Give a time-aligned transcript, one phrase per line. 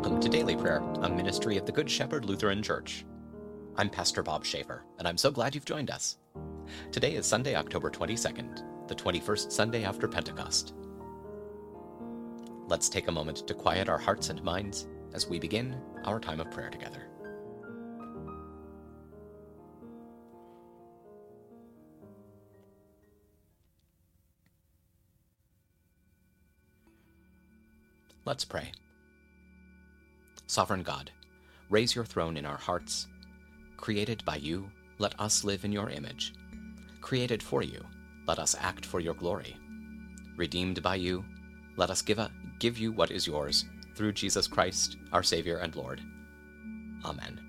[0.00, 3.04] Welcome to Daily Prayer, a ministry of the Good Shepherd Lutheran Church.
[3.76, 6.16] I'm Pastor Bob Schaefer, and I'm so glad you've joined us.
[6.90, 10.72] Today is Sunday, October 22nd, the 21st Sunday after Pentecost.
[12.66, 15.76] Let's take a moment to quiet our hearts and minds as we begin
[16.06, 17.06] our time of prayer together.
[28.24, 28.72] Let's pray.
[30.50, 31.12] Sovereign God,
[31.68, 33.06] raise your throne in our hearts.
[33.76, 34.68] Created by you,
[34.98, 36.34] let us live in your image.
[37.00, 37.86] Created for you,
[38.26, 39.56] let us act for your glory.
[40.36, 41.24] Redeemed by you,
[41.76, 43.64] let us give, a, give you what is yours,
[43.94, 46.00] through Jesus Christ, our Savior and Lord.
[47.04, 47.40] Amen.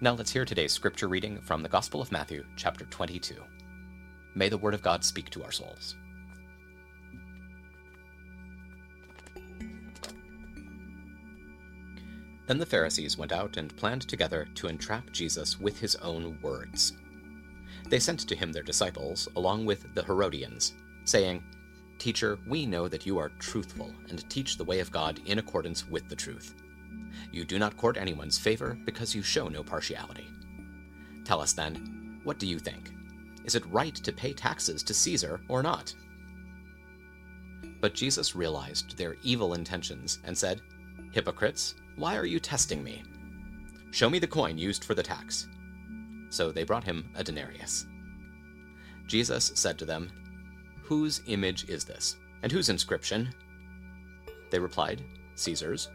[0.00, 3.34] Now let's hear today's scripture reading from the Gospel of Matthew, chapter 22.
[4.36, 5.96] May the Word of God speak to our souls.
[12.50, 16.94] Then the Pharisees went out and planned together to entrap Jesus with his own words.
[17.88, 20.72] They sent to him their disciples, along with the Herodians,
[21.04, 21.44] saying,
[22.00, 25.88] Teacher, we know that you are truthful and teach the way of God in accordance
[25.88, 26.56] with the truth.
[27.30, 30.26] You do not court anyone's favor because you show no partiality.
[31.24, 32.90] Tell us then, what do you think?
[33.44, 35.94] Is it right to pay taxes to Caesar or not?
[37.80, 40.60] But Jesus realized their evil intentions and said,
[41.12, 41.74] Hypocrites!
[41.96, 43.02] Why are you testing me?
[43.90, 45.48] Show me the coin used for the tax.
[46.28, 47.86] So they brought him a denarius.
[49.06, 50.10] Jesus said to them,
[50.84, 53.34] Whose image is this, and whose inscription?
[54.50, 55.02] They replied,
[55.34, 55.90] Caesar's.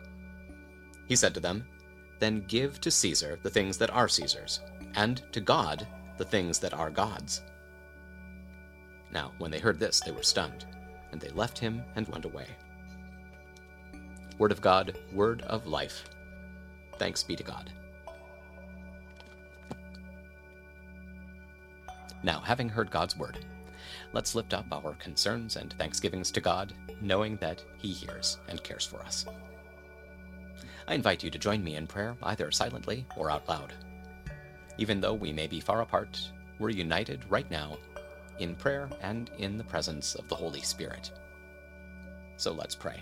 [1.08, 1.66] He said to them,
[2.20, 4.60] Then give to Caesar the things that are Caesar's,
[4.96, 7.42] and to God the things that are God's.
[9.12, 10.66] Now, when they heard this, they were stunned,
[11.12, 12.48] and they left him and went away.
[14.38, 16.04] Word of God, word of life.
[16.98, 17.72] Thanks be to God.
[22.22, 23.46] Now, having heard God's word,
[24.12, 28.86] let's lift up our concerns and thanksgivings to God, knowing that He hears and cares
[28.86, 29.26] for us.
[30.88, 33.74] I invite you to join me in prayer, either silently or out loud.
[34.78, 37.78] Even though we may be far apart, we're united right now
[38.40, 41.12] in prayer and in the presence of the Holy Spirit.
[42.36, 43.02] So let's pray.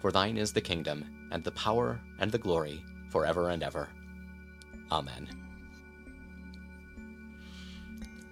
[0.00, 3.88] For thine is the kingdom, and the power, and the glory, forever and ever.
[4.90, 5.28] Amen.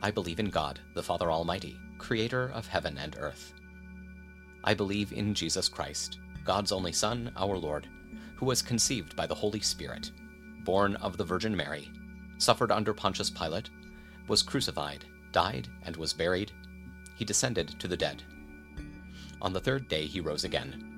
[0.01, 3.53] I believe in God, the Father Almighty, creator of heaven and earth.
[4.65, 7.87] I believe in Jesus Christ, God's only Son, our Lord,
[8.37, 10.11] who was conceived by the Holy Spirit,
[10.65, 11.91] born of the Virgin Mary,
[12.39, 13.69] suffered under Pontius Pilate,
[14.27, 16.53] was crucified, died, and was buried.
[17.17, 18.23] He descended to the dead.
[19.43, 20.98] On the third day he rose again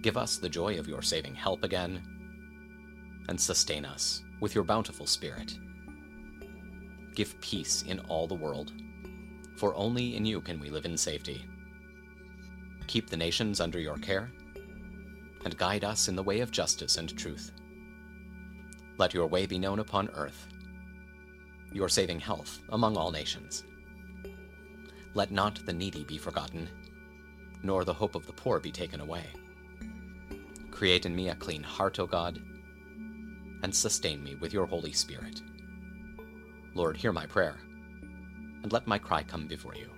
[0.00, 2.02] Give us the joy of your saving help again,
[3.28, 5.58] and sustain us with your bountiful Spirit.
[7.14, 8.72] Give peace in all the world,
[9.56, 11.44] for only in you can we live in safety.
[12.86, 14.30] Keep the nations under your care,
[15.44, 17.50] and guide us in the way of justice and truth.
[18.98, 20.46] Let your way be known upon earth,
[21.72, 23.64] your saving health among all nations.
[25.14, 26.68] Let not the needy be forgotten,
[27.64, 29.26] nor the hope of the poor be taken away.
[30.78, 32.40] Create in me a clean heart, O God,
[33.64, 35.42] and sustain me with your Holy Spirit.
[36.72, 37.56] Lord, hear my prayer,
[38.62, 39.88] and let my cry come before you.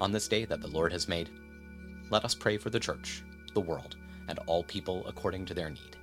[0.00, 1.30] On this day that the Lord has made,
[2.10, 3.22] let us pray for the Church,
[3.54, 3.94] the world,
[4.26, 5.96] and all people according to their need.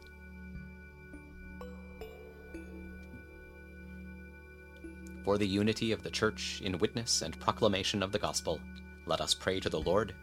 [5.25, 8.57] For the unity of the Church in witness and proclamation of the gospel,
[9.05, 10.15] let us pray to the Lord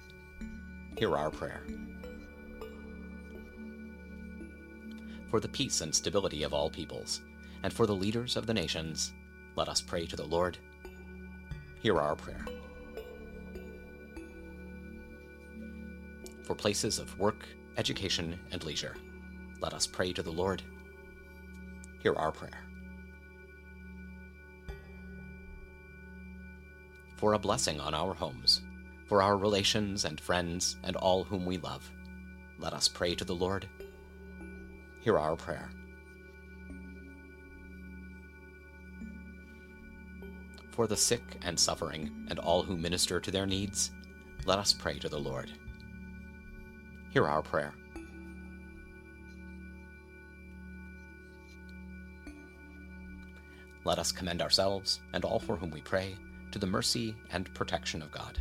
[0.99, 1.63] hear our prayer.
[5.31, 7.21] For the peace and stability of all peoples,
[7.63, 9.13] and for the leaders of the nations,
[9.55, 10.59] let us pray to the Lord.
[11.81, 12.45] Hear our prayer.
[16.43, 17.47] For places of work,
[17.77, 18.97] education, and leisure,
[19.61, 20.63] let us pray to the Lord.
[22.03, 22.65] Hear our prayer.
[27.19, 28.63] For a blessing on our homes,
[29.09, 31.91] for our relations and friends and all whom we love,
[32.59, 33.67] let us pray to the Lord.
[35.01, 35.71] Hear our prayer.
[40.71, 43.91] For the sick and suffering and all who minister to their needs,
[44.45, 45.51] let us pray to the Lord.
[47.11, 47.73] Hear our prayer.
[53.85, 56.15] Let us commend ourselves and all for whom we pray
[56.53, 58.41] to the mercy and protection of God.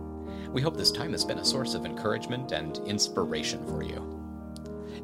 [0.51, 4.05] We hope this time has been a source of encouragement and inspiration for you.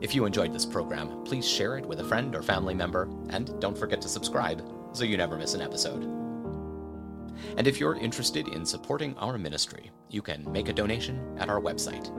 [0.01, 3.57] If you enjoyed this program, please share it with a friend or family member, and
[3.61, 4.61] don't forget to subscribe
[4.91, 6.03] so you never miss an episode.
[7.57, 11.61] And if you're interested in supporting our ministry, you can make a donation at our
[11.61, 12.11] website,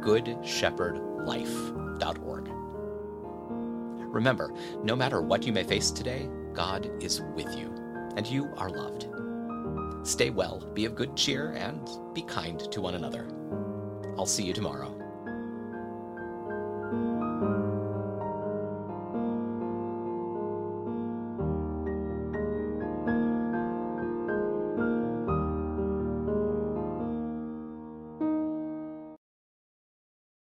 [0.00, 2.48] goodshepherdlife.org.
[4.14, 7.74] Remember, no matter what you may face today, God is with you,
[8.16, 9.08] and you are loved.
[10.06, 13.26] Stay well, be of good cheer, and be kind to one another.
[14.16, 14.95] I'll see you tomorrow.